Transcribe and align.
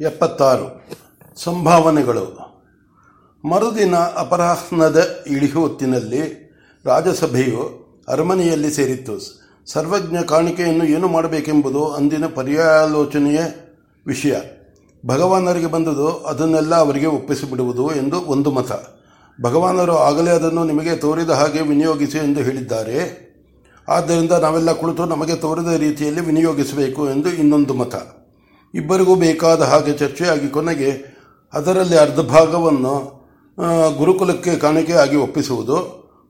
ಎಪ್ಪತ್ತಾರು. 0.00 0.82
ಸಂಭಾವನೆಗಳು. 1.36 2.56
ಮರುದಿನ 3.44 3.94
ಅಪರಾಹ್ನದ 3.94 5.24
ಇಳಿಹೊತ್ತಿನಲ್ಲಿ 5.26 6.52
ರಾಜಸಭೆಯು 6.84 7.86
ಅರಮನೆಯಲ್ಲಿ 8.08 8.70
ಸೇರಿತ್ತು. 8.70 9.46
ಸರ್ವಜ್ಞ 9.66 10.18
ಕಾಣಿಕೆಯನ್ನು 10.18 10.84
ಏನು 10.84 11.08
ಮಾಡಬೇಕೆಂಬುದು 11.08 11.86
ಅಂದಿನ 11.86 12.26
ಪರ್ಯಾಲೋಚನೆಯ 12.26 13.40
ವಿಷಯ. 14.06 14.36
ಭಗವಾನರಿಗೆ 15.06 15.66
ಬಂದದು 15.66 16.08
ಅದನ್ನೆಲ್ಲ 16.08 16.74
ಅವರಿಗೆ 16.74 17.06
ಒಪ್ಪಿಸಿಬಿಡುವುದು 17.06 17.90
ಎಂದು 17.90 18.20
ಒಂದು 18.20 18.50
ಮತ. 18.50 18.72
ಭಗವಾನರು 19.42 19.96
ಆಗಲೇ 19.96 20.30
ಅದನ್ನು 20.30 20.64
ನಿಮಗೆ 20.64 20.96
ತೋರಿದ 20.96 21.30
ಹಾಗೆ 21.30 21.60
ವಿನಿಯೋಗಿಸಿ 21.60 22.18
ಎಂದು 22.18 22.40
ಹೇಳಿದ್ದಾರೆ. 22.40 23.26
ಆದ್ದರಿಂದ 23.88 24.32
ನಾವೆಲ್ಲ 24.32 24.72
ಕುಳಿತು 24.72 25.04
ನಮಗೆ 25.04 25.36
ತೋರಿದ 25.36 25.68
ರೀತಿಯಲ್ಲಿ 25.68 26.20
ವಿನಿಯೋಗಿಸಬೇಕು 26.20 27.10
ಎಂದು 27.10 27.28
ಇನ್ನೊಂದು 27.28 27.74
ಮತ. 27.74 28.25
ಇಬ್ಬರಿಗೂ 28.76 29.14
ಬೇಕಾದ 29.14 29.62
ಹಾಗೆ 29.62 29.92
ಚರ್ಚೆಯಾಗಿ 29.92 30.48
ಕೊನೆಗೆ 30.48 30.90
ಅದರಲ್ಲಿ 31.52 31.96
ಅರ್ಧ 31.96 32.20
ಭಾಗವನ್ನು 32.20 32.94
ಗುರುಕುಲಕ್ಕೆ 33.96 34.56
ಕಾಣಿಕೆಯಾಗಿ 34.56 35.16
ಒಪ್ಪಿಸುವುದು 35.16 35.76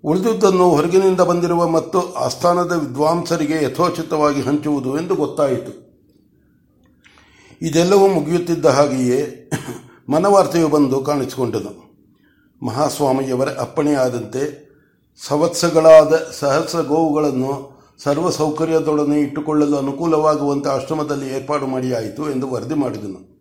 ಉಳಿದುದನ್ನು 0.05 0.71
ಹೊರಗಿನಿಂದ 0.71 1.21
ಬಂದಿರುವ 1.21 1.69
ಮತ್ತು 1.69 2.15
ಆಸ್ಥಾನದ 2.15 2.73
ವಿದ್ವಾಂಸರಿಗೆ 2.73 3.65
ಯಥೋಚಿತವಾಗಿ 3.65 4.41
ಹಂಚುವುದು 4.41 4.99
ಎಂದು 4.99 5.15
ಗೊತ್ತಾಯಿತು. 5.15 5.73
ಇದೆಲ್ಲವೂ 7.63 8.07
ಮುಗಿಯುತ್ತಿದ್ದ 8.07 8.67
ಹಾಗೆಯೇ 8.67 9.51
ಮನವಾರ್ತೆಯು 10.09 10.69
ಬಂದು 10.69 11.01
ಕಾಣಿಸಿಕೊಂಡನು. 11.01 11.73
ಮಹಾಸ್ವಾಮಿಯವರ 12.63 13.49
ಅಪ್ಪಣೆಯಾದಂತೆ 13.59 14.43
ಸವತ್ಸಗಳಾದ 15.23 16.15
ಸಹಸ್ರ 16.41 16.81
ಗೋವುಗಳನ್ನು 16.81 17.76
ಸರ್ವ 18.05 18.31
ಸೌಕರ್ಯದೊಡನೆ 18.31 19.21
ಇಟ್ಟುಕೊಳ್ಳಲು 19.21 19.77
ಅನುಕೂಲವಾಗುವಂತಹ 19.77 20.71
ಆಶ್ರಮದಲ್ಲಿ 20.71 21.37
ಏರ್ಪಾಡು 21.37 21.67
ಮಾಡಿಯಾಯಿತು 21.67 22.31
ಎಂದು 22.31 22.51
ವರದಿ 22.51 22.75
ಮಾಡಿದನು. 22.75 23.37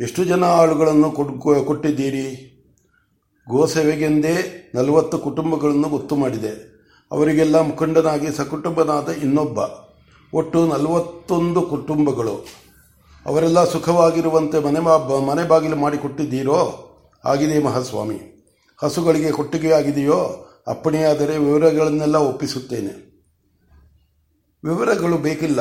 ಎಷ್ಟು 0.00 0.24
ಜನ 0.24 0.44
ಆಳುಗಳನ್ನು 0.44 1.10
ಕೊಟ್ಟಿದ್ದೀರಿ? 1.64 2.46
ಗೋಸೇವೆಗೆಂದೇ 3.48 4.34
ನಲವತ್ತು 4.74 5.18
ಕುಟುಂಬಗಳನ್ನು 5.18 5.88
ಗೊತ್ತು 5.88 6.16
ಮಾಡಿದೆ. 6.16 6.70
ಅವರಿಗೆಲ್ಲ 7.12 7.60
ಮುಖಂಡನಾಗಿ 7.60 8.36
ಸಕುಟುಂಬನಾದ 8.36 9.08
ಇನ್ನೊಬ್ಬ. 9.08 9.58
ಒಟ್ಟು 10.34 10.66
ನಲವತ್ತೊಂದು 10.66 11.62
ಕುಟುಂಬಗಳು. 11.62 12.46
ಅವರೆಲ್ಲ 13.26 13.64
ಸುಖವಾಗಿರುವಂತೆ 13.64 14.58
ಮನೆ 14.58 14.80
ಮನೆ 15.26 15.48
ಬಾಗಿಲು 15.48 15.76
ಮಾಡಿಕೊಟ್ಟಿದ್ದೀರೋ? 15.76 16.86
ಆಗಿದೆ 17.24 17.62
ಮಹಾಸ್ವಾಮಿ. 17.62 18.48
ಹಸುಗಳಿಗೆ 18.82 19.30
ಕೊಟ್ಟಿಗೆಯಾಗಿದೆಯೋ? 19.30 20.46
ಅಪ್ಪಣೆಯಾದರೆ 20.66 21.38
ವಿವರಗಳನ್ನೆಲ್ಲ 21.38 22.16
ಒಪ್ಪಿಸುತ್ತೇನೆ. 22.16 23.09
ವಿವರಗಳು 24.64 25.18
ಬೇಕಿಲ್ಲ, 25.18 25.60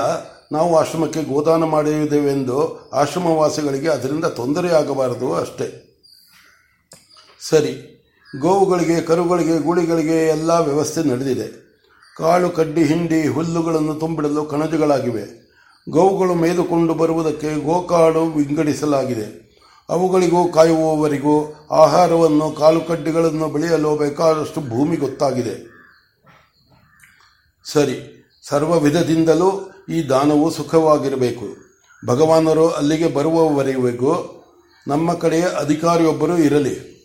ನಾವು 0.51 0.77
ಆಶ್ರಮಕ್ಕೆ 0.77 1.21
ಗೋದಾನ 1.23 1.63
ಮಾಡಿದ್ದೇವೆಂದು 1.63 2.89
ಆಶ್ರಮವಾಸಿಗಳಿಗೆ 2.89 3.87
ಅದರಿಂದ 3.87 4.25
ತೊಂದರೆಯಾಗಬಾರದು 4.25 5.33
ಅಷ್ಟೇ. 5.33 5.67
ಸರಿ, 7.41 7.73
ಗೋವುಗಳಿಗೆ, 8.41 9.01
ಕರುಗಳಿಗೆ, 9.01 9.57
ಗೂಳಿಗಳಿಗೆ 9.59 10.27
ಎಲ್ಲ 10.27 10.51
ವ್ಯವಸ್ಥೆ 10.51 11.03
ನಡೆದಿದೆ. 11.03 11.47
ಕಾಳು, 12.17 12.49
ಕಡ್ಡಿ, 12.49 12.83
ಹಿಂಡಿ, 12.83 13.27
ಹುಲ್ಲುಗಳನ್ನು 13.27 13.95
ತುಂಬಿಡಲು 13.95 14.45
ಕಣಜಗಳಾಗಿವೆ. 14.45 15.25
ಗೋವುಗಳು 15.89 16.33
ಮೇದುಕೊಂಡು 16.33 16.93
ಬರುವುದಕ್ಕೆ 16.93 17.63
ಗೋಕಾಡು 17.63 18.25
ವಿಂಗಡಿಸಲಾಗಿದೆ. 18.25 19.27
ಅವುಗಳಿಗೂ 19.89 20.51
ಕಾಯುವವರಿಗೂ 20.51 21.35
ಆಹಾರವನ್ನು 21.71 22.51
ಕಾಲು 22.51 22.81
ಕಡ್ಡಿಗಳನ್ನು 22.81 23.47
ಬೆಳೆಯಲು 23.47 23.95
ಬೇಕಾದಷ್ಟು 23.95 24.61
ಭೂಮಿ 24.61 24.97
ಗೊತ್ತಾಗಿದೆ. 24.97 25.55
ಸರಿ 27.65 28.18
ಸರ್ವ 28.43 28.79
ವಿಧದಿಂದಲೂ 28.79 29.69
ಈ 29.89 30.09
ದಾನವು 30.09 30.51
ಸುಖವಾಗಿರಬೇಕು. 30.51 31.45
ಭಗವಾನರು 32.05 32.69
ಅಲ್ಲಿಗೆ 32.69 33.07
ಬರುವವರೆಗೂ 33.07 34.45
ನಮ್ಮ 34.87 35.13
ಕಡೆಯ 35.13 35.41
ಅಧಿಕಾರಿಯೊಬ್ಬರು 35.41 36.37
ಇರಲಿ. 36.37 36.99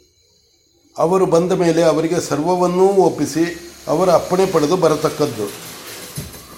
ಅವರು 0.98 1.26
ಬಂದ 1.26 1.52
ಮೇಲೆ 1.52 1.82
ಅವರಿಗೆ 1.82 2.20
ಸರ್ವವನ್ನೂ 2.20 2.88
ಒಪ್ಪಿಸಿ 2.88 3.74
ಅವರ 3.88 4.10
ಅಪ್ಪಣೆ 4.10 4.46
ಪಡೆದು 4.46 4.76
ಬರತಕ್ಕದ್ದು. 4.76 5.50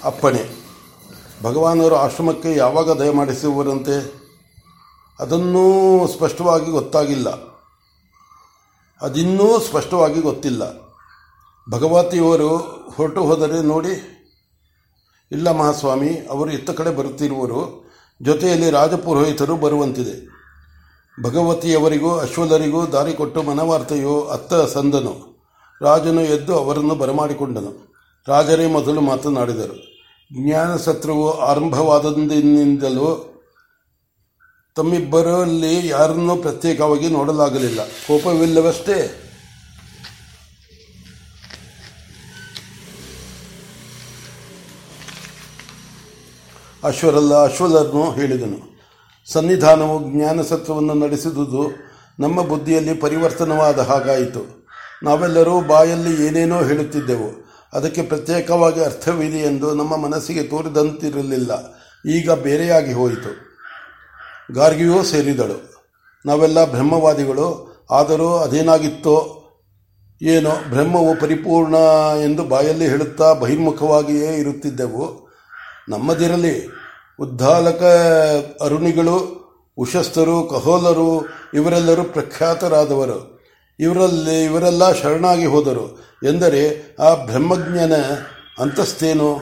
ಅಪ್ಪಣೆ. 0.03 0.49
ಭಗವಾನರು 1.43 1.95
ಆಶ್ರಮಕ್ಕೆ 1.95 2.55
ಯಾವಾಗ 2.55 2.91
ದಯಮಾಡಿಸುವರಂತೆ 2.91 4.13
ಅದನ್ನೂ 5.19 6.07
ಸ್ಪಷ್ಟವಾಗಿ 6.07 6.71
ಗೊತ್ತಾಗಿಲ್ಲ. 6.71 7.29
ಅದಿನ್ನೂ 9.01 9.59
ಸ್ಪಷ್ಟವಾಗಿ 9.59 10.21
ಗೊತ್ತಿಲ್ಲ. 10.21 10.87
ಭಗವತಿಯವರು 11.71 12.57
ಹೊರಟು 12.97 13.21
ಹೋದರೆ 13.21 13.61
ನೋಡಿ. 13.61 14.13
ಇಲ್ಲ 15.31 15.51
ಮಹಾಸ್ವಾಮಿ, 15.51 16.27
ಅವರು 16.29 16.51
ಇತ್ತ 16.51 16.69
ಕಡೆ 16.69 16.89
ಬರುತ್ತಿರುವರು. 16.89 17.87
ಜೊತೆಯಲ್ಲಿ 18.21 18.69
ರಾಜಪುರೋಹಿತರು 18.69 19.55
ಬರುವಂತಿದೆ. 19.55 20.37
ಭಗವತಿಯವರಿಗೂ, 21.23 22.17
ಅಶ್ವಲರಿಗೂ 22.17 22.85
ದಾರಿ 22.85 23.13
ಕೊಟ್ಟು 23.13 23.43
ಮನವಾರ್ತೆಯು 23.43 24.21
ಅತ್ತ 24.21 24.53
ಸಂದನು. 24.53 25.37
ರಾಜನು 25.81 26.21
ಎದ್ದು 26.21 26.55
ಅವರನ್ನು 26.55 26.95
ಬರಮಾಡಿಕೊಂಡನು. 26.95 27.95
ರಾಜರೇ 28.27 28.67
ಮೊದಲು 28.67 29.01
ಮಾತನಾಡಿದರು. 29.01 29.97
ಜ್ಞಾನ 30.43 30.75
ಆರಂಭವಾದಂದಿನಿಂದಲೂ 31.29 33.33
ತಮ್ಮಿಬ್ಬರಲ್ಲಿ 34.75 35.87
ಯಾರನ್ನೂ 35.87 36.35
ಪ್ರತ್ಯೇಕವಾಗಿ 36.35 37.09
ನೋಡಲಾಗಲಿಲ್ಲ. 37.09 37.83
ಕೋಪವಿಲ್ಲವಷ್ಟೇ? 37.83 39.26
ಅಶ್ವರಲ್ಲ 46.87 47.43
ಅಶ್ವಲರನ್ನು 47.43 48.11
ಹೇಳಿದನು. 48.11 48.77
ಸನ್ನಿಧಾನವು 49.31 50.11
ಜ್ಞಾನಸತ್ವವನ್ನು 50.11 50.93
ನಡೆಸಿದುದು 50.93 51.87
ನಮ್ಮ 52.19 52.41
ಬುದ್ಧಿಯಲ್ಲಿ 52.41 52.93
ಪರಿವರ್ತನವಾದ 52.93 53.79
ಹಾಗಾಯಿತು. 53.79 54.67
ನಾವೆಲ್ಲರೂ 55.03 55.61
ಬಾಯಲ್ಲಿ 55.61 56.27
ಏನೇನೋ 56.27 56.63
ಹೇಳುತ್ತಿದ್ದೆವು. 56.63 57.47
ಅದಕ್ಕೆ 57.73 58.01
ಪ್ರತ್ಯೇಕವಾಗಿ 58.01 58.83
ಅರ್ಥವಿದೆ 58.83 59.37
ಎಂದು 59.37 59.73
ನಮ್ಮ 59.73 59.95
ಮನಸ್ಸಿಗೆ 59.95 60.43
ತೋರಿದಂತಿರಲಿಲ್ಲ. 60.43 61.79
ಈಗ 62.09 62.31
ಬೇರೆಯಾಗಿ 62.31 62.93
ಹೋಯಿತು. 62.93 63.47
ಗಾರ್ಗಿಯೂ 64.53 65.03
ಸೇರಿದಳು. 65.03 65.85
ನಾವೆಲ್ಲ 66.25 66.71
ಬ್ರಹ್ಮವಾದಿಗಳು. 66.71 67.77
ಆದರೂ 67.91 68.37
ಅದೇನಾಗಿತ್ತೋ 68.37 69.43
ಏನೋ 70.21 70.49
ಬ್ರಹ್ಮವು 70.69 71.19
ಪರಿಪೂರ್ಣ 71.19 71.75
ಎಂದು 72.23 72.43
ಬಾಯಲ್ಲಿ 72.43 72.89
ಹೇಳುತ್ತಾ 72.89 73.33
ಬಹಿರ್ಮುಖವಾಗಿಯೇ 73.33 74.33
ಇರುತ್ತಿದ್ದೆವು. 74.33 75.27
ನಮ್ಮದಿರಲಿ. 75.89 76.76
ಉದ್ದಾಲಕ 77.21 77.83
ಅರುಣಿಗಳು, 78.61 79.37
ಉಶಸ್ಥರು, 79.77 80.43
ಕಹೋಲರು, 80.43 81.25
ಇವರೆಲ್ಲರೂ 81.53 82.03
ಪ್ರಖ್ಯಾತರಾದವರು. 82.03 83.37
ಇವರಲ್ಲಿ 83.79 84.43
ಇವರೆಲ್ಲ 84.43 84.91
ಶರಣಾಗಿ 84.91 85.45
ಹೋದರು. 85.45 85.99
ಎಂದರೆ 86.23 86.95
ಆ 86.99 87.13
ಬ್ರಹ್ಮಜ್ಞಾನ 87.13 87.93
ಅಂತಸ್ತೇನು 88.59 89.37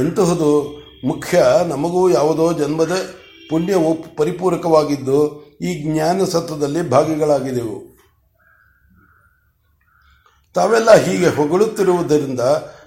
ಎಂತಹುದು? 0.00 0.84
ಮುಖ್ಯ 1.06 1.44
ನಮಗೂ 1.68 2.10
ಯಾವುದೋ 2.10 2.52
ಜನ್ಮದ 2.52 2.92
ಪುಣ್ಯವು 3.50 4.16
ಪರಿಪೂರಕವಾಗಿದ್ದು 4.16 5.44
ಈ 5.62 5.92
ಜ್ಞಾನ 5.92 6.24
ಸತ್ವದಲ್ಲಿ 6.24 6.90
ಭಾಗಿಗಳಾಗಿದೆವು. 6.90 7.94
ತಾವೆಲ್ಲ 10.54 10.94
ಹೀಗೆ 10.94 11.28
ಹೊಗಳುತ್ತಿರುವುದರಿಂದ 11.28 12.40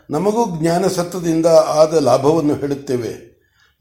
ನಮಗೂ 0.10 0.60
ಜ್ಞಾನ 0.60 0.88
ಸತ್ವದಿಂದ 0.88 1.46
ಆದ 1.46 1.94
ಲಾಭವನ್ನು 1.94 2.54
ಹೇಳುತ್ತೇವೆ. 2.54 3.27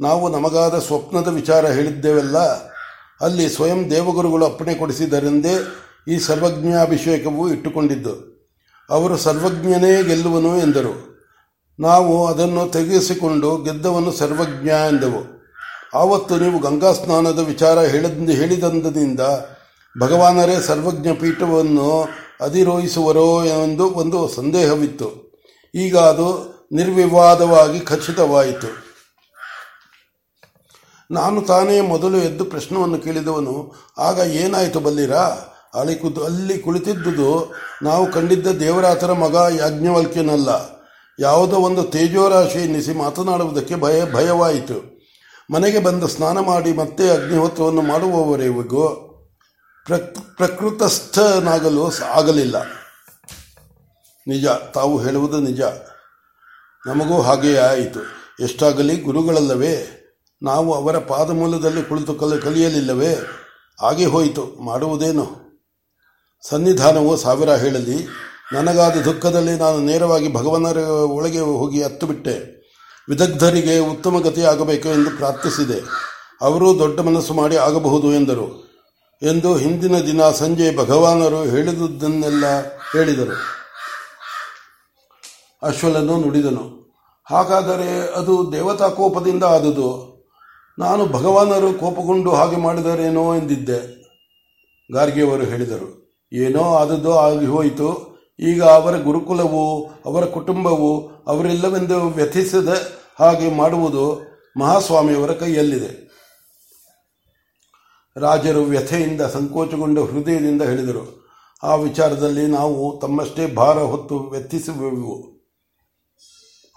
ನಾವು 0.01 0.29
ನಮಗಾದ 0.29 0.79
ಸ್ವಪ್ನದ 0.79 1.29
ವಿಚಾರ 1.29 1.67
ಹೇಳಿದ್ದೇವಲ್ಲ, 1.67 2.39
ಅಲ್ಲಿ 3.21 3.49
ಸ್ವಯಂ 3.49 3.91
ದೇವಗುರುಗಳು 3.91 4.45
ಅಪ್ಪಣೆ 4.45 4.75
ಕೊಡಿಸಿದರೆಂದೇ 4.75 5.55
ಈ 6.09 6.19
ಸರ್ವಜ್ಞಾಭಿಷೇಕವು 6.19 7.49
ಇಟ್ಟುಕೊಂಡಿದ್ದು. 7.53 8.15
ಅವರು 8.91 9.17
ಸರ್ವಜ್ಞನೇ 9.17 10.03
ಗೆಲ್ಲುವನು 10.03 10.59
ಎಂದರು. 10.59 10.95
ನಾವು 11.81 12.27
ಅದನ್ನು 12.27 12.73
ತೆಗೆಸಿಕೊಂಡು 12.73 13.63
ಗೆದ್ದವನು 13.63 14.13
ಸರ್ವಜ್ಞ 14.13 14.69
ಎಂದೆವು. 14.69 15.23
ಆವತ್ತು 15.95 16.37
ನೀವು 16.37 16.59
ಗಂಗಾ 16.59 16.93
ಸ್ನಾನದ 16.93 17.39
ವಿಚಾರ 17.39 17.79
ಹೇಳಿದ 17.81 18.31
ಹೇಳಿದಂದದಿಂದ 18.31 19.21
ಭಗವಾನರೇ 20.01 20.57
ಸರ್ವಜ್ಞ 20.61 21.09
ಪೀಠವನ್ನು 21.13 22.09
ಅಧಿರೋಹಿಸುವರೋ 22.41 23.45
ಎಂದು 23.45 23.91
ಒಂದು 23.91 24.29
ಸಂದೇಹವಿತ್ತು. 24.29 25.09
ಈಗ 25.75 25.97
ಅದು 25.97 26.29
ನಿರ್ವಿವಾದವಾಗಿ 26.73 27.81
ಖಚಿತವಾಯಿತು. 27.81 28.86
ನಾನು 31.11 31.43
ತಾನೇ 31.43 31.81
ಮೊದಲು 31.81 32.17
ಎದ್ದು 32.17 32.45
ಪ್ರಶ್ನವನ್ನು 32.45 32.99
ಕೇಳಿದವನು, 32.99 33.75
ಆಗ 33.99 34.19
ಏನಾಯಿತು 34.19 34.81
ಬಲ್ಲಿರಾ? 34.81 35.23
ಅಲ್ಲಿ 35.75 35.95
ಕುದು, 35.95 36.25
ಅಲ್ಲಿ 36.25 36.59
ಕುಳಿತಿದ್ದುದು 36.59 37.55
ನಾವು 37.83 38.13
ಕಂಡಿದ್ದ 38.13 38.47
ದೇವರಾತರ 38.47 39.13
ಮಗ 39.13 39.37
ಯಾಜ್ಞವಲ್ಕ್ಯನಲ್ಲ. 39.57 40.49
ಯಾವುದೋ 41.19 41.57
ಒಂದು 41.57 41.83
ತೇಜೋರಾಶಿ 41.83 42.59
ಎನ್ನಿಸಿ 42.59 42.93
ಮಾತನಾಡುವುದಕ್ಕೆ 42.93 43.75
ಭಯ, 43.75 44.13
ಭಯವಾಯಿತು. 44.13 44.97
ಮನೆಗೆ 45.55 45.79
ಬಂದು 45.79 46.09
ಸ್ನಾನ 46.09 46.41
ಮಾಡಿ 46.41 46.73
ಮತ್ತೆ 46.73 47.11
ಅಗ್ನಿಹೋತ್ರವನ್ನು 47.11 47.83
ಮಾಡುವವರೆಗೂ 47.83 49.03
ಪ್ರಕೃತಸ್ಥನಾಗಲು 50.37 51.91
ಆಗಲಿಲ್ಲ. 52.05 52.65
ನಿಜ, 54.29 54.47
ತಾವು 54.47 54.99
ಹೇಳುವುದು 54.99 55.41
ನಿಜ. 55.41 55.61
ನಮಗೂ 56.87 57.21
ಹಾಗೆಯೇ 57.21 57.59
ಆಯಿತು. 57.59 58.01
ಎಷ್ಟಾಗಲಿ 58.45 58.97
ಗುರುಗಳಲ್ಲವೇ? 58.97 60.03
ನಾವು 60.43 60.75
ಅವರ 60.75 60.99
ಪಾದಮೂಲದಲ್ಲಿ 60.99 61.83
ಕುಳಿತು 61.83 62.15
ಕಲ, 62.15 62.39
ಕಲಿಯಲಿಲ್ಲವೇ? 62.39 63.25
ಆಗಿ 63.83 64.05
ಹೋಯಿತು. 64.05 64.65
ಮಾಡುವುದೇನು? 64.65 65.27
ಸನ್ನಿಧಾನವು 66.49 67.17
ಸಾವಿರ 67.17 67.51
ಹೇಳಲಿ, 67.51 68.09
ನನಗಾದ 68.53 68.97
ದುಃಖದಲ್ಲಿ 68.97 69.59
ನಾನು 69.59 69.79
ನೇರವಾಗಿ 69.79 70.33
ಭಗವನರ 70.33 70.77
ಒಳಗೆ 71.17 71.41
ಹೋಗಿ 71.41 71.83
ಹತ್ತು 71.83 72.07
ಬಿಟ್ಟೆ 72.07 72.35
ವಿದಗ್ಧರಿಗೆ 73.09 73.79
ಉತ್ತಮ 73.79 74.21
ಗತಿ 74.21 74.43
ಆಗಬೇಕು 74.43 74.89
ಎಂದು 74.89 75.11
ಪ್ರಾರ್ಥಿಸಿದೆ. 75.11 75.81
ಅವರು 76.41 76.79
ದೊಡ್ಡ 76.79 77.01
ಮನಸ್ಸು 77.01 77.35
ಮಾಡಿ 77.35 77.57
ಆಗಬಹುದು 77.57 78.13
ಎಂದರು. 78.13 78.47
ಎಂದು 79.23 79.57
ಹಿಂದಿನ 79.57 79.99
ದಿನ 79.99 80.31
ಸಂಜೆ 80.31 80.77
ಭಗವಾನರು 80.77 81.43
ಹೇಳಿದುದನ್ನೆಲ್ಲ 81.43 82.45
ಹೇಳಿದರು. 82.93 83.37
ಅಶ್ವಲನು 85.63 86.17
ನುಡಿದನು, 86.17 86.65
ಹಾಗಾದರೆ 87.27 88.15
ಅದು 88.15 88.53
ದೇವತಾ 88.53 88.89
ಕೋಪದಿಂದ 88.89 89.45
ಆದುದು? 89.45 90.16
ನಾನು 90.79 91.07
ಭಗವಾನರು 91.07 91.69
ಕೋಪಗೊಂಡು 91.73 92.31
ಹಾಗೆ 92.31 92.57
ಮಾಡಿದರೇನೋ 92.57 93.35
ಎಂದಿದ್ದೆ. 93.35 93.79
ಗಾರ್ಗಿಯವರು 94.91 95.43
ಹೇಳಿದರು, 95.43 95.89
ಏನೋ 96.33 96.65
ಆದದ್ದು 96.75 97.13
ಆಗಿ 97.19 97.47
ಹೋಯಿತು. 97.47 97.89
ಈಗ 98.39 98.63
ಅವರ 98.63 98.95
ಗುರುಕುಲವು, 98.99 99.63
ಅವರ 100.05 100.25
ಕುಟುಂಬವು 100.25 100.91
ಅವರೆಲ್ಲವೆಂದು 101.27 102.01
ವ್ಯಥಿಸದ 102.09 102.73
ಹಾಗೆ 103.21 103.49
ಮಾಡುವುದು 103.55 104.05
ಮಹಾಸ್ವಾಮಿಯವರ 104.57 105.33
ಕೈಯಲ್ಲಿದೆ. 105.33 105.93
ರಾಜರು 108.17 108.63
ವ್ಯಥೆಯಿಂದ 108.63 109.23
ಸಂಕೋಚಗೊಂಡ 109.23 109.99
ಹೃದಯದಿಂದ 109.99 110.63
ಹೇಳಿದರು, 110.63 111.05
ಆ 111.63 111.75
ವಿಚಾರದಲ್ಲಿ 111.75 112.47
ನಾವು 112.47 112.99
ತಮ್ಮಷ್ಟೇ 113.03 113.47
ಭಾರ 113.55 113.79
ಹೊತ್ತು 113.83 114.19
ವ್ಯಥಿಸುವೆವು. 114.31 115.17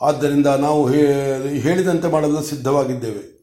ಆದ್ದರಿಂದ 0.01 0.47
ನಾವು 0.47 0.81
ಹೇಳಿದಂತೆ 0.87 2.07
ಮಾಡಲು 2.11 2.41
ಸಿದ್ಧವಾಗಿದ್ದೇವೆ. 2.43 3.38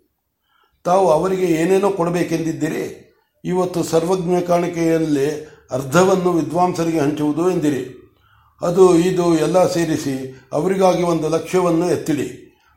ತಾವು 0.86 1.10
ಅವರಿಗೆ 1.10 1.46
ಏನೇನೋ 1.46 1.90
ಕೊಡಬೇಕೆಂದಿದ್ದೀರಿ? 1.90 2.84
ಇವತ್ತು 3.44 3.82
ಸರ್ವಜ್ಞ 3.82 4.40
ಕಾಣಿಕೆಯಲ್ಲಿ 4.40 5.44
ಅರ್ಧವನ್ನು 5.70 6.32
ವಿದ್ವಾಂಸರಿಗೆ 6.32 7.00
ಹಂಚುವುದು 7.00 7.50
ಎಂದಿರಿ. 7.50 8.02
ಅದು 8.60 8.94
ಇದು 8.94 9.38
ಎಲ್ಲ 9.38 9.72
ಸೇರಿಸಿ 9.72 10.48
ಅವರಿಗಾಗಿ 10.52 11.02
ಒಂದು 11.02 11.28
ಲಕ್ಷ್ಯವನ್ನು 11.28 11.90
ಎತ್ತಿಡಿ. 11.90 12.28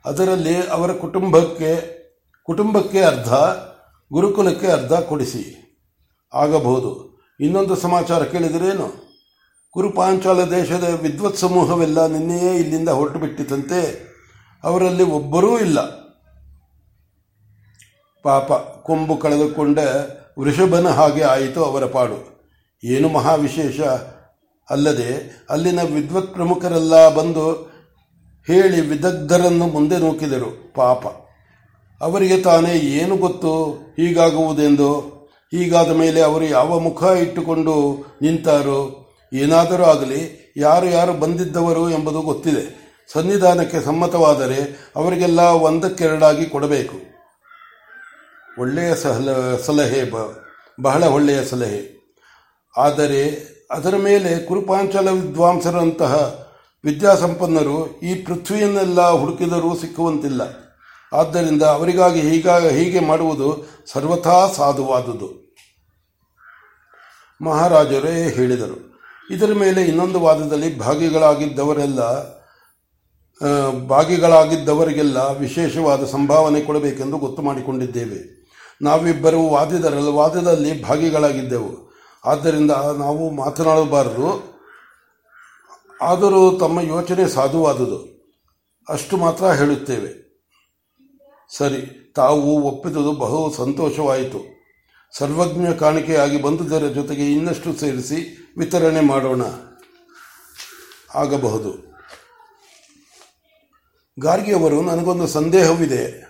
ಅದರಲ್ಲಿ 0.06 0.68
ಅವರ 0.68 0.92
ಕುಟುಂಬಕ್ಕೆ 0.92 2.00
ಕುಟುಂಬಕ್ಕೆ 2.44 3.02
ಅರ್ಧ, 3.02 3.34
ಗುರುಕುಲಕ್ಕೆ 4.14 4.68
ಅರ್ಧ 4.68 4.94
ಕೊಡಿಸಿ. 4.94 5.44
ಆಗಬಹುದು. 6.34 7.22
ಇನ್ನೊಂದು 7.40 7.76
ಸಮಾಚಾರ 7.76 8.24
ಕೇಳಿದರೇನು? 8.24 9.10
ಕುರುಪಾಂಚಾಲ 9.72 10.44
ದೇಶದ 10.44 11.00
ವಿದ್ವತ್ 11.02 11.38
ಸಮೂಹವೆಲ್ಲ 11.38 12.06
ನಿನ್ನೆಯೇ 12.08 12.56
ಇಲ್ಲಿಂದ 12.56 12.90
ಹೊರಟು 12.90 13.20
ಬಿಟ್ಟಿತಂತೆ 13.20 14.10
ಅವರಲ್ಲಿ 14.64 15.04
ಒಬ್ಬರೂ 15.04 15.60
ಇಲ್ಲ. 15.60 15.99
ಪಾಪ 18.24 18.54
ಕೊಂಬು 18.84 19.18
ಕಳೆದುಕೊಂಡ 19.18 19.80
ವೃಷಭನ 20.40 20.88
ಹಾಗೆ 20.88 21.24
ಆಯಿತು 21.24 21.66
ಅವರ 21.66 21.86
ಪಾಡು. 21.86 22.48
ಏನು 22.84 23.10
ಮಹಾವಿಶೇಷ? 23.10 23.80
ಅಲ್ಲದೆ 24.70 25.42
ಅಲ್ಲಿನ 25.50 25.82
ವಿದ್ವತ್ 25.82 26.34
ಪ್ರಮುಖರೆಲ್ಲ 26.34 27.10
ಬಂದು 27.10 27.52
ಹೇಳಿ 28.48 28.82
ವಿದಗ್ಧರನ್ನು 28.82 29.68
ಮುಂದೆ 29.68 29.98
ನೂಕಿದರು. 29.98 30.74
ಪಾಪ. 30.74 31.08
ಅವರಿಗೆ 32.02 32.42
ತಾನೇ 32.42 32.74
ಏನು 32.74 33.18
ಗೊತ್ತು? 33.18 33.72
ಹೀಗಾಗುವುದೆಂದು? 34.00 35.00
ಹೀಗಾದ 35.52 35.92
ಮೇಲೆ 35.92 36.22
ಅವರು 36.22 36.46
ಯಾವ 36.46 36.80
ಮುಖ 36.80 37.04
ಇಟ್ಟುಕೊಂಡು 37.04 38.06
ನಿಂತಾರೋ? 38.22 39.12
ಏನಾದರೂ 39.34 39.84
ಆಗಲಿ 39.84 40.54
ಯಾರು 40.58 40.86
ಯಾರು 40.86 41.14
ಬಂದಿದ್ದವರು 41.14 41.90
ಎಂಬುದು 41.90 42.22
ಗೊತ್ತಿದೆ. 42.22 42.80
ಸನ್ನಿಧಾನಕ್ಕೆ 43.14 43.82
ಸಮ್ಮತವಾದರೆ 43.82 44.92
ಅವರಿಗೆಲ್ಲ 44.96 45.40
ಒಂದಕ್ಕೆರಡಾಗಿ 45.40 46.46
ಕೊಡಬೇಕು. 46.46 47.19
ಒಳ್ಳೆಯ 48.60 48.96
ಸಲ, 48.96 49.56
ಸಲಹೆ 49.66 50.12
ಬಹಳ 50.82 51.04
ಒಳ್ಳೆಯ 51.04 51.46
ಸಲಹೆ. 51.46 52.00
ಆದರೆ 52.78 53.50
ಅದರ 53.72 53.96
ಮೇಲೆ 53.96 54.46
ಕುರುಪಾಂಚಲ 54.46 55.10
ವಿದ್ವಾಂಸರಂತಹ 55.10 56.46
ವಿದ್ಯಾಸಂಪನ್ನರು 56.86 58.00
ಈ 58.00 58.16
ಪೃಥ್ವಿಯನ್ನೆಲ್ಲ 58.16 59.10
ಹುಡುಕಿದರೂ 59.10 59.76
ಸಿಕ್ಕುವಂತಿಲ್ಲ. 59.76 60.42
ಆದ್ದರಿಂದ 61.14 61.64
ಅವರಿಗಾಗಿ 61.64 62.22
ಹೀಗಾಗ 62.22 62.68
ಹೀಗೆ 62.68 63.00
ಮಾಡುವುದು 63.00 63.68
ಸರ್ವಥಾ 63.92 64.48
ಸಾಧುವಾದುದು. 64.48 65.58
ಮಹಾರಾಜರೇ 67.42 68.30
ಹೇಳಿದರು. 68.30 69.00
ಇದರ 69.32 69.54
ಮೇಲೆ 69.54 69.82
ಇನ್ನೊಂದು 69.82 70.20
ವಾದದಲ್ಲಿ 70.20 70.80
ಭಾಗಿಗಳಾಗಿದ್ದವರೆಲ್ಲ 70.80 72.00
ಭಾಗಿಗಳಾಗಿದ್ದವರಿಗೆಲ್ಲ 73.88 75.18
ವಿಶೇಷವಾದ 75.18 76.06
ಸಂಭಾವನೆ 76.06 76.62
ಕೊಡಬೇಕೆಂದು 76.62 77.18
ಗೊತ್ತು 77.18 77.42
ಮಾಡಿಕೊಂಡಿದ್ದೇವೆ. 77.42 78.39
ನಾವಿಬ್ಬರು 78.82 79.42
ವಾದ್ಯದರಲ್ಲಿ 79.42 80.12
ವಾದದಲ್ಲಿ 80.12 80.84
ಭಾಗಿಗಳಾಗಿದ್ದೆವು. 80.84 81.92
ಆದ್ದರಿಂದ 82.26 82.72
ನಾವು 82.72 83.30
ಮಾತನಾಡಬಾರದು. 83.30 84.60
ಆದರೂ 86.02 86.58
ತಮ್ಮ 86.58 86.80
ಯೋಚನೆ 86.80 87.28
ಸಾಧುವಾದುದು. 87.28 88.20
ಅಷ್ಟು 88.90 89.18
ಮಾತ್ರ 89.18 89.46
ಹೇಳುತ್ತೇವೆ. 89.46 90.30
ಸರಿ, 91.58 92.14
ತಾವು 92.16 92.62
ಒಪ್ಪಿದುದು 92.62 93.12
ಬಹು 93.12 93.54
ಸಂತೋಷವಾಯಿತು. 93.54 94.60
ಸರ್ವಜ್ಞ 95.18 95.74
ಕಾಣಿಕೆಯಾಗಿ 95.74 96.42
ಬಂದುದರ 96.42 96.88
ಜೊತೆಗೆ 96.88 97.34
ಇನ್ನಷ್ಟು 97.34 97.74
ಸೇರಿಸಿ 97.74 98.52
ವಿತರಣೆ 98.58 99.00
ಮಾಡೋಣ. 99.00 99.42
ಆಗಬಹುದು. 101.16 101.90
ಗಾರ್ಗಿಯವರು 104.20 104.82
ನನಗೊಂದು 104.82 105.28
ಸಂದೇಹವಿದೆ. 105.28 106.29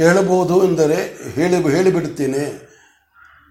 ಹೇಳಬಹುದು 0.00 0.64
ಎಂದರೆ 0.64 1.30
ಹೇಳಿ 1.30 1.56
ಹೇಳಿಬಿಡುತ್ತೇನೆ. 1.56 2.68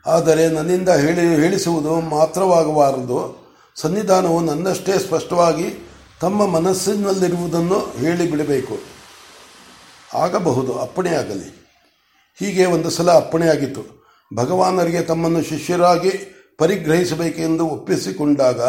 ಆದರೆ 0.06 0.48
ನನ್ನಿಂದ 0.48 0.90
ಹೇಳಿ 0.90 1.22
ಹೇಳಿಸುವುದು 1.22 2.02
ಮಾತ್ರವಾಗಬಾರದು. 2.02 3.48
ಸನ್ನಿಧಾನವು 3.76 4.42
ನನ್ನಷ್ಟೇ 4.42 5.00
ಸ್ಪಷ್ಟವಾಗಿ 5.00 5.90
ತಮ್ಮ 6.22 6.46
ಮನಸ್ಸಿನಲ್ಲಿರುವುದನ್ನು 6.46 7.80
ಹೇಳಿಬಿಡಬೇಕು. 8.00 8.80
ಆಗಬಹುದು 10.18 10.80
ಅಪ್ಪಣೆಯಾಗಲಿ 10.80 11.76
ಹೀಗೆ 12.40 12.66
ಒಂದು 12.66 12.90
ಸಲ 12.90 13.12
ಅಪ್ಪಣೆಯಾಗಿತ್ತು 13.12 14.14
ಭಗವಾನರಿಗೆ 14.36 15.02
ತಮ್ಮನ್ನು 15.02 15.44
ಶಿಷ್ಯರಾಗಿ 15.44 16.12
ಪರಿಗ್ರಹಿಸಬೇಕೆಂದು 16.58 17.68
ಒಪ್ಪಿಸಿಕೊಂಡಾಗ 17.68 18.62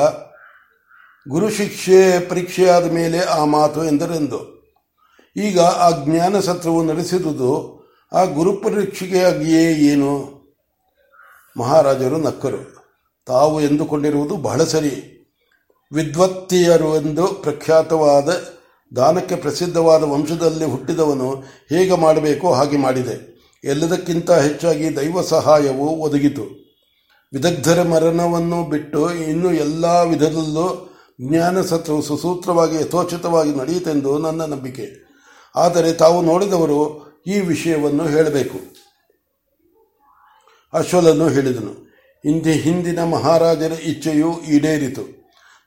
ಗುರು 1.28 1.50
ಶಿಕ್ಷೆ 1.50 2.28
ಪರೀಕ್ಷೆಯಾದ 2.28 2.90
ಮೇಲೆ 2.90 3.18
ಆ 3.18 3.44
ಮಾತು 3.44 3.84
ಎಂದರೆಂದು. 3.84 4.57
ಈಗ 5.38 5.60
ಆ 5.60 6.04
ಜ್ಞಾನ 6.04 6.40
ಸತ್ರವು 6.40 6.84
ನಡೆಸಿದುದು 6.84 7.78
ಆ 8.12 8.24
ಗುರುಪರೀಕ್ಷೆಯಾಗಿಯೇ 8.24 9.72
ಏನು? 9.72 10.38
ಮಹಾರಾಜರು 11.58 12.16
ನಕ್ಕರು. 12.16 12.78
ತಾವು 13.26 13.60
ಎಂದುಕೊಂಡಿರುವುದು 13.60 14.36
ಬಹಳ 14.36 14.64
ಸರಿ. 14.64 15.18
ವಿದ್ವತ್ತಿಯರು 15.92 16.96
ಎಂದು 16.96 17.26
ಪ್ರಖ್ಯಾತವಾದ, 17.26 18.28
ದಾನಕ್ಕೆ 18.96 19.36
ಪ್ರಸಿದ್ಧವಾದ 19.36 20.02
ವಂಶದಲ್ಲಿ 20.02 20.64
ಹುಟ್ಟಿದವನು 20.64 21.30
ಹೇಗೆ 21.68 21.96
ಮಾಡಬೇಕೋ 21.96 22.52
ಹಾಗೆ 22.52 22.76
ಮಾಡಿದೆ. 22.76 23.38
ಎಲ್ಲದಕ್ಕಿಂತ 23.64 24.30
ಹೆಚ್ಚಾಗಿ 24.30 24.96
ದೈವ 24.96 25.22
ಸಹಾಯವು 25.22 25.88
ಒದಗಿತು. 25.88 26.42
ವಿದಗ್ಧರ 27.32 27.82
ಮರಣವನ್ನು 27.82 28.64
ಬಿಟ್ಟು 28.64 29.14
ಇನ್ನು 29.14 29.52
ಎಲ್ಲ 29.52 29.86
ವಿಧದಲ್ಲೂ 29.86 30.96
ಜ್ಞಾನ 31.20 31.60
ಸತ್ವವು 31.60 32.02
ಸುಸೂತ್ರವಾಗಿ 32.02 32.76
ಯಥೋಚಿತವಾಗಿ 32.76 33.54
ನಡೆಯಿತೆಂದು 33.54 34.18
ನನ್ನ 34.18 34.42
ನಂಬಿಕೆ. 34.42 35.07
ಆದರೆ 35.58 35.92
ತಾವು 35.92 36.22
ನೋಡಿದವರು 36.22 36.80
ಈ 37.26 37.40
ವಿಷಯವನ್ನು 37.40 38.04
ಹೇಳಬೇಕು. 38.06 38.58
ಅಶ್ವಲನು 40.72 41.28
ಹೇಳಿದನು 41.28 41.72
ಹಿಂದೆ 42.24 42.52
ಹಿಂದಿನ 42.52 43.00
ಮಹಾರಾಜರ 43.04 43.72
ಇಚ್ಛೆಯು 43.72 44.30
ಈಡೇರಿತು. 44.48 45.04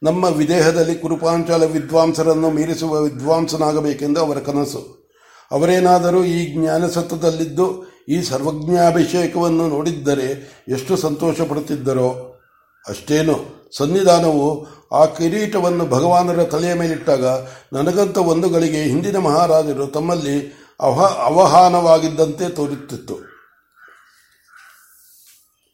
ನಮ್ಮ 0.03 0.23
ವಿದೇಹದಲ್ಲಿ 0.23 0.95
ಕುರುಪಾಂಚಲ 0.95 1.63
ವಿದ್ವಾಂಸರನ್ನು 1.63 2.49
ಮೀರಿಸುವ 2.49 3.01
ವಿದ್ವಾಂಸನಾಗಬೇಕೆಂದು 3.01 4.19
ಅವರ 4.19 4.39
ಕನಸು. 4.39 4.81
ಅವರೇನಾದರೂ 5.51 6.23
ಈ 6.23 6.39
ಜ್ಞಾನಸತ್ವದಲ್ಲಿದ್ದು, 6.53 7.67
ಈ 8.09 8.17
ಸರ್ವಜ್ಞಾಭಿಷೇಕವನ್ನು 8.21 9.65
ನೋಡಿದ್ದರೆ 9.67 10.27
ಎಷ್ಟು 10.67 10.93
ಸಂತೋಷ 10.97 11.41
ಪಡುತ್ತಿದ್ದರೋ 11.41 12.09
ಅಷ್ಟೇನು. 12.85 13.60
ಸನ್ನಿಧಾನವು 13.77 14.67
ಆ 14.91 15.05
ಕಿರೀಟವನ್ನು 15.05 15.85
ಭಗವಾನರ 15.85 16.43
ತಲೆಯ 16.43 16.73
ಮೇಲಿಟ್ಟಾಗ 16.73 17.25
ನನಗಂತ 17.73 18.17
ಒಂದು 18.17 18.49
ಗಳಿಗೆ 18.49 18.83
ಹಿಂದಿನ 18.83 19.17
ಮಹಾರಾಜರು 19.17 19.87
ತಮ್ಮಲ್ಲಿ 19.87 20.61
ಅವ 20.79 21.05
ಅವಹಾನವಾಗಿದ್ದಂತೆ 21.05 22.49
ತೋರುತ್ತಿತ್ತು. 22.49 23.31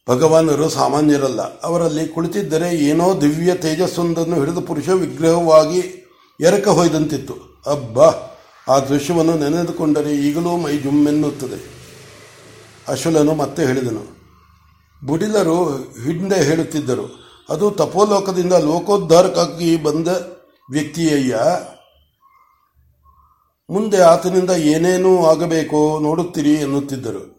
ಭಗವಾನರು 0.08 0.68
ಸಾಮಾನ್ಯರಲ್ಲ. 0.68 1.60
ಅವರಲ್ಲಿ 1.60 2.08
ಕುಳಿತಿದ್ದರೆ 2.08 2.74
ಏನೋ 2.74 3.20
ದಿವ್ಯ 3.20 3.54
ತೇಜಸ್ಸೊಂದನ್ನು 3.54 4.40
ಹಿಡಿದು 4.40 4.60
ಪುರುಷ 4.60 4.88
ವಿಗ್ರಹವಾಗಿ 4.88 6.10
ಎರಕ 6.40 6.68
ಹೊಯ್ದಂತಿತ್ತು. 6.68 7.34
ಅಬ್ಬಾ! 7.66 8.12
ಆ 8.68 8.78
ದೃಶ್ಯವನ್ನು 8.78 9.34
ನೆನೆದುಕೊಂಡರೆ 9.34 10.12
ಈಗಲೂ 10.12 10.56
ಮೈ 10.56 10.78
ಜುಮ್ಮೆನ್ನುತ್ತದೆ. 10.78 11.78
ಅಶುಲನು 12.88 13.34
ಮತ್ತೆ 13.34 13.66
ಹೇಳಿದನು. 13.66 14.18
ಬುಡಿಲರು 15.06 15.64
ಹಿಂದೆ 15.76 16.44
ಹೇಳುತ್ತಿದ್ದರು. 16.44 17.27
ಅದು 17.48 17.70
ತಪೋಲೋಕದಿಂದ 17.70 18.52
ಲೋಕೋದ್ಧಾರಕ್ಕಾಗಿ 18.52 19.76
ಬಂದ 19.76 20.08
ವ್ಯಕ್ತಿಯಯ್ಯ. 20.70 21.40
ಮುಂದೆ 23.70 24.00
ಆತನಿಂದ 24.00 24.50
ಏನೇನೂ 24.50 25.26
ಆಗಬೇಕೋ 25.26 26.00
ನೋಡುತ್ತೀರಿ 26.00 26.54
ಎನ್ನುತ್ತಿದ್ದರು. 26.54 27.38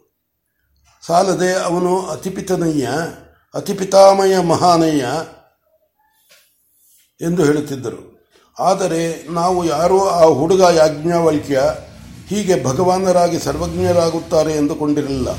ಸಾಲದೆ 1.08 1.54
ಅವನು 1.54 2.08
ಅತಿಪಿತನಯ್ಯ, 2.08 2.90
ಅತಿಪಿತಾಮಯ 3.54 4.40
ಮಹಾನಯ್ಯ 4.40 5.06
ಎಂದು 7.22 7.46
ಹೇಳುತ್ತಿದ್ದರು. 7.46 8.28
ಆದರೆ 8.60 9.32
ನಾವು 9.32 9.66
ಯಾರೋ 9.66 10.00
ಆ 10.08 10.26
ಹುಡುಗ 10.26 10.62
ಯಾಜ್ಞಾವಲ್ಕ್ಯ 10.62 11.62
ಹೀಗೆ 12.28 12.64
ಭಗವಾನರಾಗಿ 12.64 13.40
ಸರ್ವಜ್ಞರಾಗುತ್ತಾರೆ 13.40 14.52
ಎಂದುಕೊಂಡಿರಲಿಲ್ಲ. 14.52 15.30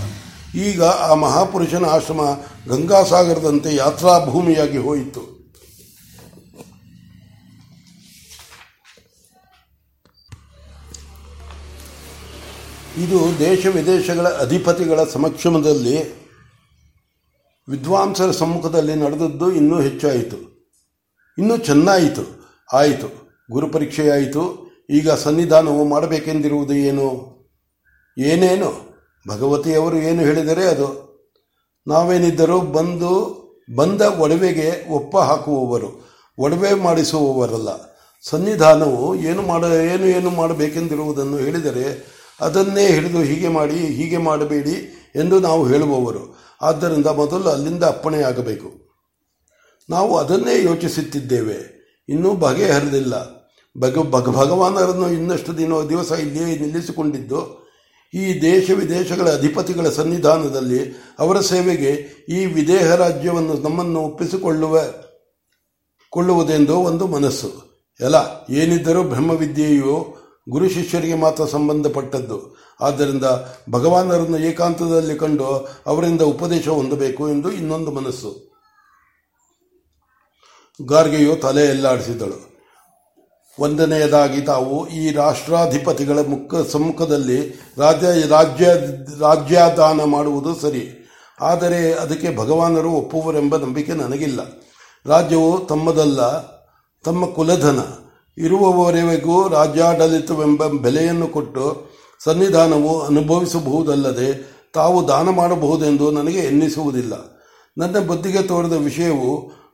ಈಗ 0.54 0.83
ಆ 0.83 1.14
ಮಹಾಪುರುಷನ 1.14 1.85
ಆಶ್ರಮ 1.85 2.21
ಗಂಗಾಸಾಗರದಂತೆ 2.69 3.75
ಯಾತ್ರಾ 3.75 4.25
ಭೂಮಿಯಾಗಿ 4.25 4.78
ಹೋಯಿತು. 4.78 5.40
ಇದು 12.99 13.38
ದೇಶ 13.38 13.66
ವಿದೇಶಗಳ 13.66 14.28
ಅಧಿಪತಿಗಳ 14.28 15.04
ಸಮಕ್ಷಮದಲ್ಲಿ 15.04 16.21
ವಿದ್ವಾಂಸರ 17.69 18.30
ಸಮ್ಮುಖದಲ್ಲಿ 18.30 18.95
ನಡೆದದ್ದು 18.95 19.52
ಇನ್ನೂ 19.52 19.80
ಹೆಚ್ಚಾಯಿತು. 19.80 20.37
ಇನ್ನೂ 21.38 21.57
ಚೆನ್ನಾಯಿತು. 21.57 22.23
ಆಯಿತು. 22.73 23.38
ಗುರುಪರೀಕ್ಷೆಯಾಯಿತು 23.50 24.71
ಈಗ 24.90 25.11
ಸನ್ನಿಧಾನವು 25.11 25.85
ಮಾಡಬೇಕೆಂದಿರುವುದು 25.85 26.75
ಏನು? 26.75 27.40
ಏನೇನು? 28.19 28.90
ಭಗವತಿಯವರು 29.29 29.97
ಏನು 29.97 30.23
ಹೇಳಿದರೆ 30.23 30.65
ಅದು, 30.65 31.11
ನಾವೇನಿದ್ದರೂ 31.87 32.61
ಬಂದು, 32.61 33.41
ಬಂದ 33.77 34.03
ಒಡವೆಗೆ 34.03 34.91
ಒಪ್ಪ 34.91 35.17
ಹಾಕುವವರು, 35.17 36.11
ಒಡವೆ 36.39 36.75
ಮಾಡಿಸುವವರಲ್ಲ. 36.75 37.69
ಸನ್ನಿಧಾನವು 38.29 39.15
ಏನು 39.15 39.43
ಮಾಡ, 39.43 39.65
ಏನು 39.65 40.07
ಏನು 40.07 40.31
ಮಾಡಬೇಕೆಂದಿರುವುದನ್ನು 40.31 41.37
ಹೇಳಿದರೆ 41.37 42.07
ಅದನ್ನೇ 42.41 42.87
ಹಿಡಿದು 42.87 43.19
ಹೀಗೆ 43.19 43.49
ಮಾಡಿ, 43.49 43.75
ಹೀಗೆ 43.75 44.17
ಮಾಡಬೇಡಿ 44.17 45.11
ಎಂದು 45.17 45.41
ನಾವು 45.41 45.69
ಹೇಳುವವರು. 45.69 46.37
ಆದ್ದರಿಂದ 46.62 47.07
ಮೊದಲು 47.07 47.49
ಅಲ್ಲಿಂದ 47.49 47.85
ಅಪ್ಪಣೆಯಾಗಬೇಕು 47.85 48.91
ನಾವು 49.91 50.17
ಅದನ್ನೇ 50.17 50.65
ಯೋಚಿಸುತ್ತಿದ್ದೇವೆ. 50.65 51.81
ಇನ್ನೂ 52.09 52.33
ಬಗೆಹರಿದಿಲ್ಲ. 52.33 53.41
ಭಗ 53.79 53.99
ಭಗ, 53.99 54.29
ಭಗವಾನರನ್ನು 54.29 55.12
ಇನ್ನಷ್ಟು 55.12 55.59
ದಿನ, 55.59 55.73
ದಿವಸ 55.89 56.12
ಇಲ್ಲಿಯೇ 56.12 56.59
ನಿಲ್ಲಿಸಿಕೊಂಡಿದ್ದು 56.59 57.60
ಈ 58.14 58.40
ದೇಶ 58.40 58.71
ವಿದೇಶಗಳ 58.71 59.35
ಅಧಿಪತಿಗಳ 59.35 59.88
ಸನ್ನಿಧಾನದಲ್ಲಿ 59.88 60.95
ಅವರ 61.19 61.40
ಸೇವೆಗೆ 61.40 61.90
ಈ 62.29 62.47
ವಿದೇಹ 62.47 62.95
ರಾಜ್ಯವನ್ನು 62.95 63.55
ನಮ್ಮನ್ನು 63.55 64.00
ಒಪ್ಪಿಸಿಕೊಳ್ಳುವ, 64.00 64.79
ಕೊಳ್ಳುವುದೆಂದು 66.11 66.76
ಒಂದು 66.76 67.07
ಮನಸ್ಸು. 67.07 67.71
ಎಲ್ಲ, 68.00 68.14
ಏನಿದ್ದರೂ 68.50 69.02
ಬ್ರಹ್ಮವಿದ್ಯೆಯು 69.02 70.17
ಗುರು 70.49 70.69
ಶಿಷ್ಯರಿಗೆ 70.69 71.14
ಮಾತ್ರ 71.14 71.45
ಸಂಬಂಧಪಟ್ಟದ್ದು. 71.45 72.57
ಆದ್ದರಿಂದ 72.81 73.25
ಭಗವಾನರನ್ನು 73.71 74.38
ಏಕಾಂತದಲ್ಲಿ 74.38 75.17
ಕಂಡು 75.17 75.69
ಅವರಿಂದ 75.87 76.23
ಉಪದೇಶ 76.23 76.69
ಹೊಂದಬೇಕು 76.69 77.29
ಎಂದು 77.29 77.52
ಇನ್ನೊಂದು 77.52 77.90
ಮನಸ್ಸು. 77.90 78.50
ಗಾರ್ಗೆಯು 80.87 81.37
ತಲೆ 81.37 81.67
ಎಲ್ಲಾಡಿಸಿದಳು. 81.67 82.50
ಒಂದನೆಯದಾಗಿ 83.61 84.40
ತಾವು 84.40 84.88
ಈ 84.88 85.12
ರಾಷ್ಟ್ರಾಧಿಪತಿಗಳ 85.12 86.19
ಮುಖ 86.19 86.55
ಸಮ್ಮುಖದಲ್ಲಿ 86.73 87.40
ರಾಜ್ಯ 87.79 88.07
ರಾಜ್ಯ, 88.29 88.67
ರಾಜ್ಯದಾನ 89.21 90.05
ಮಾಡುವುದು 90.05 90.55
ಸರಿ. 90.55 90.85
ಆದರೆ 91.40 91.93
ಅದಕ್ಕೆ 91.93 92.37
ಭಗವಾನರು 92.37 92.90
ಒಪ್ಪುವರೆಂಬ 92.90 93.57
ನಂಬಿಕೆ 93.57 93.93
ನನಗಿಲ್ಲ. 93.93 94.40
ರಾಜ್ಯವು 95.07 95.67
ತಮ್ಮದಲ್ಲ, 95.67 96.21
ತಮ್ಮ 97.05 97.26
ಕುಲಧನ. 97.26 97.81
ಇರುವವರೆಗೂ 98.38 99.49
ರಾಜ್ಯಾಡಳಿತವೆಂಬ 99.49 100.67
ಬೆಲೆಯನ್ನು 100.67 101.26
ಕೊಟ್ಟು 101.26 101.90
ಸನ್ನಿಧಾನವು 102.25 103.00
ಅನುಭವಿಸಬಹುದಲ್ಲದೆ 103.00 104.31
ತಾವು 104.75 105.09
ದಾನ 105.09 105.29
ಮಾಡಬಹುದೆಂದು 105.31 106.11
ನನಗೆ 106.11 106.38
ಎನ್ನಿಸುವುದಿಲ್ಲ. 106.38 107.14
ನನ್ನ 107.79 107.99
ಬುದ್ಧಿಗೆ 107.99 108.43
ತೋರಿದ 108.43 108.73
ವಿಷಯವು 108.73 109.31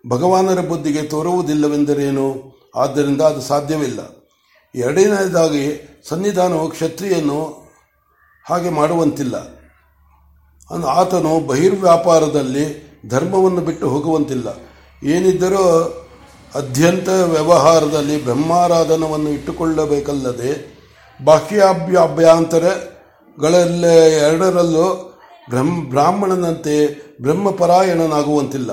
ಭಗವಾನರ 0.09 0.61
ಬುದ್ಧಿಗೆ 0.61 1.02
ತೋರುವುದಿಲ್ಲವೆಂದರೇನು? 1.02 2.56
ಆದ್ದರಿಂದ 2.76 3.21
ಅದು 3.21 3.40
ಸಾಧ್ಯವಿಲ್ಲ. 3.40 4.00
ಎರಡನೇದಾಗಿ 4.75 5.95
ಸನ್ನಿಧಾನವು 6.09 6.68
ಕ್ಷತ್ರಿಯನ್ನು 6.68 7.66
ಹಾಗೆ 8.49 8.68
ಮಾಡುವಂತಿಲ್ಲ. 8.68 9.35
ಆತನು 10.85 11.47
ಬಹಿರ್ವ್ಯಾಪಾರದಲ್ಲಿ 11.47 12.87
ಧರ್ಮವನ್ನು 13.09 13.61
ಬಿಟ್ಟು 13.61 13.88
ಹೋಗುವಂತಿಲ್ಲ. 13.88 14.49
ಏನಿದ್ದರೂ 15.09 15.92
ಅಧ್ಯಂತ 16.54 17.09
ವ್ಯವಹಾರದಲ್ಲಿ 17.09 18.25
ಬ್ರಹ್ಮಾರಾಧನವನ್ನು 18.25 19.30
ಇಟ್ಟುಕೊಳ್ಳಬೇಕಲ್ಲದೆ 19.30 20.76
ಬಾಹ್ಯಾಭ್ಯಭ್ಯಾಂತರಗಳೆಲ್ಲ 21.25 23.95
ಎರಡರಲ್ಲೂ 23.95 25.12
ಬ್ರಹ್ಮ 25.49 25.90
ಬ್ರಾಹ್ಮಣನಂತೆ 25.90 27.06
ಬ್ರಹ್ಮಪರಾಯಣನಾಗುವಂತಿಲ್ಲ. 27.23 28.71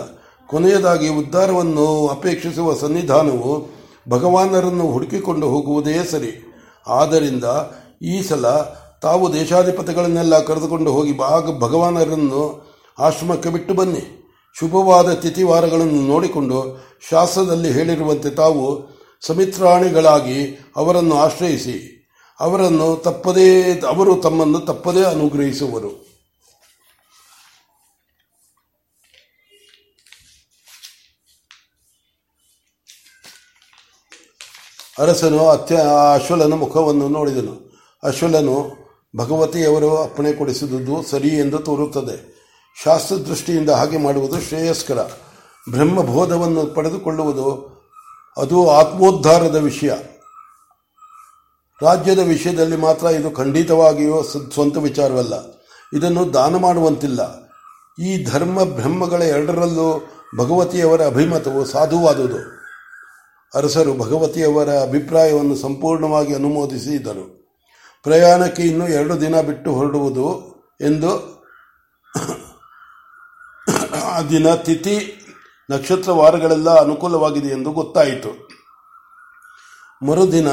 ಕೊನೆಯದಾಗಿ 0.48 1.08
ಉದ್ಧಾರವನ್ನು 1.08 2.08
ಅಪೇಕ್ಷಿಸುವ 2.08 2.74
ಸನ್ನಿಧಾನವು 2.74 3.83
ಭಗವಾನರನ್ನು 4.10 4.92
ಹುಡುಕಿಕೊಂಡು 4.92 5.48
ಹೋಗುವುದೇ 5.48 6.04
ಸರಿ. 6.04 6.54
ಆದ್ದರಿಂದ 6.88 7.44
ಈ 8.02 8.22
ಸಲ 8.22 8.46
ತಾವು 9.02 9.34
ದೇಶಾಧಿಪತಿಗಳನ್ನೆಲ್ಲ 9.34 10.40
ಕರೆದುಕೊಂಡು 10.40 10.92
ಹೋಗಿ 10.92 11.18
ಭಾಗ 11.18 11.60
ಭಗವಾನರನ್ನು 11.60 12.74
ಆಶ್ರಮಕ್ಕೆ 13.00 13.50
ಬಿಟ್ಟು 13.50 13.74
ಬನ್ನಿ. 13.74 14.20
ಶುಭವಾದ 14.60 15.14
ತಿಥಿವಾರಗಳನ್ನು 15.14 16.02
ನೋಡಿಕೊಂಡು 16.02 16.80
ಶಾಸ್ತ್ರದಲ್ಲಿ 17.10 17.72
ಹೇಳಿರುವಂತೆ 17.72 18.30
ತಾವು 18.30 18.94
ಸಮಿತ್ರಾಣಿಗಳಾಗಿ 19.28 20.70
ಅವರನ್ನು 20.76 21.16
ಆಶ್ರಯಿಸಿ, 21.16 22.08
ಅವರನ್ನು 22.40 22.96
ತಪ್ಪದೇ, 22.96 23.82
ಅವರು 23.88 24.16
ತಮ್ಮನ್ನು 24.16 24.60
ತಪ್ಪದೇ 24.60 25.04
ಅನುಗ್ರಹಿಸುವರು. 25.04 26.13
ಅರಸನು 35.00 35.50
ಅತ್ಯ 35.50 35.76
ಅಶ್ವಲನ 36.16 36.54
ಮುಖವನ್ನು 36.54 37.10
ನೋಡಿದನು. 37.10 37.74
ಅಶ್ವಲನು 38.04 38.72
ಭಗವತಿಯವರು 39.18 40.04
ಅಪ್ಪಣೆ 40.04 40.34
ಕೊಡಿಸಿದುದು 40.34 41.04
ಸರಿ 41.04 41.28
ಎಂದು 41.28 41.58
ತೋರುತ್ತದೆ. 41.60 42.34
ಶಾಸ್ತ್ರದೃಷ್ಟಿಯಿಂದ 42.86 43.70
ಹಾಗೆ 43.70 43.98
ಮಾಡುವುದು 43.98 44.42
ಶ್ರೇಯಸ್ಕರ. 44.42 45.10
ಬ್ರಹ್ಮಬೋಧವನ್ನು 45.72 46.66
ಪಡೆದುಕೊಳ್ಳುವುದು 46.66 47.74
ಅದು 48.38 48.70
ಆತ್ಮೋದ್ಧಾರದ 48.70 49.56
ವಿಷಯ. 49.56 49.94
ರಾಜ್ಯದ 51.82 52.20
ವಿಷಯದಲ್ಲಿ 52.20 52.78
ಮಾತ್ರ 52.78 53.08
ಇದು 53.08 53.32
ಖಂಡಿತವಾಗಿಯೂ 53.32 54.24
ಸ್ವಂತ 54.24 54.78
ವಿಚಾರವಲ್ಲ. 54.78 55.34
ಇದನ್ನು 55.98 56.34
ದಾನ 56.34 56.56
ಮಾಡುವಂತಿಲ್ಲ. 56.56 57.44
ಈ 58.04 58.24
ಧರ್ಮ 58.24 58.64
ಬ್ರಹ್ಮಗಳ 58.64 59.22
ಎರಡರಲ್ಲೂ 59.22 60.04
ಭಗವತಿಯವರ 60.38 61.06
ಅಭಿಮತವು 61.06 61.66
ಸಾಧುವಾದುದು. 61.66 62.63
ಅರಸರು 63.56 63.94
ಭಗವತಿಯವರ 63.94 64.70
ಅಭಿಪ್ರಾಯವನ್ನು 64.82 65.56
ಸಂಪೂರ್ಣವಾಗಿ 65.56 66.34
ಅನುಮೋದಿಸಿದರು 66.36 67.26
ಪ್ರಯಾಣಕ್ಕೆ 68.04 68.64
ಇನ್ನೂ 68.64 68.88
ಎರಡು 68.88 69.22
ದಿನ 69.22 69.42
ಬಿಟ್ಟು 69.42 69.74
ಹೊರಡುವುದು 69.74 70.28
ಎಂದು 70.82 71.12
ಆ 74.14 74.22
ದಿನ 74.22 74.56
ತಿಥಿ 74.56 74.96
ನಕ್ಷತ್ರ 75.70 76.12
ವಾರಗಳೆಲ್ಲ 76.12 76.70
ಅನುಕೂಲವಾಗಿದೆ 76.80 77.48
ಎಂದು 77.48 77.72
ಗೊತ್ತಾಯಿತು. 77.72 78.32
ಮರುದಿನ 80.02 80.48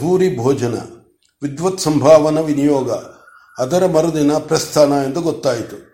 ಭೂರಿ 0.00 0.28
ಭೋಜನ, 0.38 0.76
ವಿದ್ವತ್ 1.42 1.80
ಸಂಭಾವನ 1.80 2.40
ವಿನಿಯೋಗ, 2.40 2.90
ಅದರ 3.58 3.86
ಮರುದಿನ 3.86 4.32
ಪ್ರಸ್ಥಾನ 4.38 4.92
ಎಂದು 4.92 5.20
ಗೊತ್ತಾಯಿತು. 5.22 5.93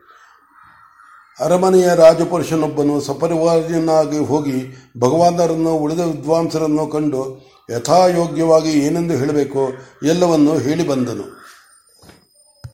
ಅರಮನೆಯ 1.41 1.95
ರಾಜಪುರುಷನೊಬ್ಬನು 1.95 3.01
ಸಪರಿವಾರನಾಗಿ 3.01 4.19
ಹೋಗಿ 4.19 4.59
ಭಗವಾನರನ್ನು 4.99 5.73
ಉಳಿದ 5.77 6.01
ವಿದ್ವಾಂಸರನ್ನು 6.01 6.87
ಕಂಡು 6.87 7.23
ಯಥಾಯೋಗ್ಯವಾಗಿ 7.71 8.73
ಏನೆಂದು 8.87 9.15
ಹೇಳಬೇಕೋ 9.17 9.65
ಎಲ್ಲವನ್ನು 10.03 10.55
ಹೇಳಿ 10.59 10.89
ಬಂದನು. 10.89 11.40